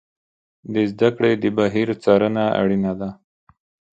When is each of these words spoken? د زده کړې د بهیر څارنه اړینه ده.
د 0.73 0.75
زده 0.91 1.09
کړې 1.15 1.31
د 1.37 1.45
بهیر 1.57 1.89
څارنه 2.03 2.45
اړینه 2.61 2.93
ده. 2.99 3.09